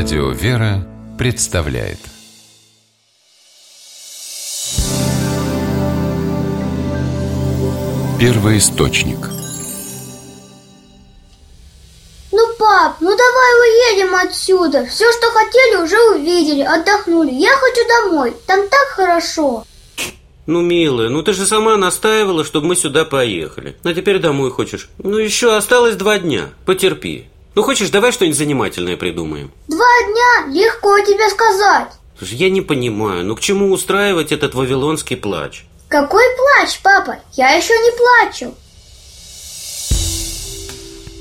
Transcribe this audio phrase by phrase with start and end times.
[0.00, 0.86] Радио «Вера»
[1.18, 1.98] представляет.
[8.20, 9.18] Первый источник
[12.30, 14.86] Ну, пап, ну давай уедем отсюда.
[14.86, 17.32] Все, что хотели, уже увидели, отдохнули.
[17.32, 19.64] Я хочу домой, там так хорошо.
[20.46, 23.76] Ну, милая, ну ты же сама настаивала, чтобы мы сюда поехали.
[23.82, 24.90] А теперь домой хочешь.
[24.98, 30.52] Ну, еще осталось два дня, потерпи Ну, хочешь, давай что-нибудь занимательное придумаем Два дня?
[30.54, 35.64] Легко тебе сказать Слушай, Я не понимаю, ну к чему устраивать этот вавилонский плач?
[35.88, 37.18] Какой плач, папа?
[37.34, 38.54] Я еще не плачу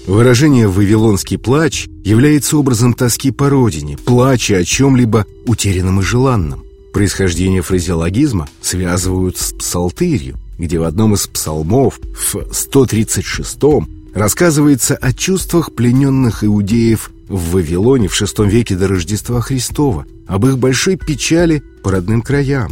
[0.08, 6.64] Выражение «вавилонский плач» является образом тоски по родине, плача о чем-либо утерянном и желанном.
[6.94, 15.74] Происхождение фразеологизма связывают с псалтырью, где в одном из псалмов, в 136-м, рассказывается о чувствах
[15.74, 21.92] плененных иудеев в Вавилоне в VI веке до Рождества Христова, об их большой печали по
[21.92, 22.72] родным краям.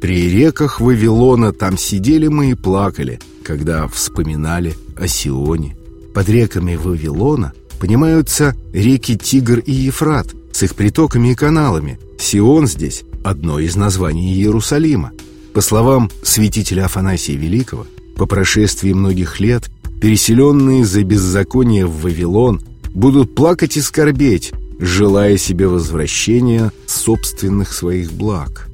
[0.00, 5.76] При реках Вавилона там сидели мы и плакали, когда вспоминали о Сионе.
[6.14, 11.98] Под реками Вавилона понимаются реки Тигр и Ефрат с их притоками и каналами.
[12.18, 15.12] Сион здесь– одно из названий Иерусалима.
[15.52, 22.60] По словам святителя Афанасия Великого, по прошествии многих лет переселенные за беззаконие в Вавилон
[22.94, 28.68] будут плакать и скорбеть, желая себе возвращения собственных своих благ.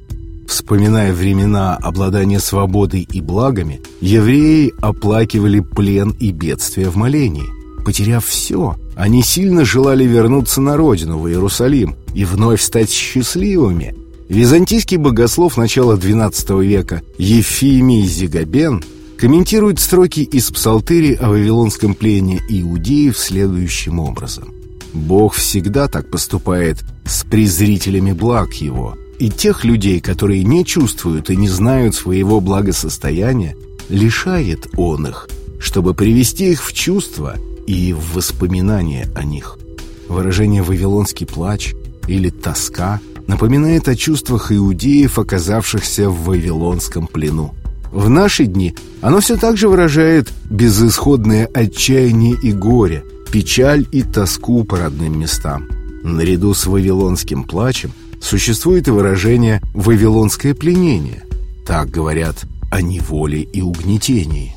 [0.47, 7.47] Вспоминая времена обладания свободой и благами, евреи оплакивали плен и бедствия в молении.
[7.85, 13.95] Потеряв все, они сильно желали вернуться на родину, в Иерусалим, и вновь стать счастливыми.
[14.27, 18.83] Византийский богослов начала XII века Ефимий Зигабен
[19.21, 24.51] комментирует строки из псалтыри о вавилонском плене иудеев следующим образом.
[24.93, 31.35] «Бог всегда так поступает с презрителями благ его, и тех людей, которые не чувствуют и
[31.35, 33.55] не знают своего благосостояния,
[33.89, 37.35] лишает он их, чтобы привести их в чувство
[37.67, 39.59] и в воспоминания о них.
[40.07, 41.75] Выражение «вавилонский плач»
[42.07, 47.53] или «тоска» напоминает о чувствах иудеев, оказавшихся в вавилонском плену.
[47.91, 54.63] В наши дни оно все так же выражает безысходное отчаяние и горе, печаль и тоску
[54.63, 55.67] по родным местам.
[56.03, 57.91] Наряду с вавилонским плачем
[58.21, 61.23] существует и выражение «вавилонское пленение».
[61.65, 64.55] Так говорят о неволе и угнетении.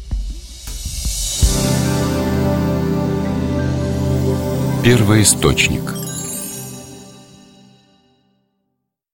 [4.85, 6.04] Первый источник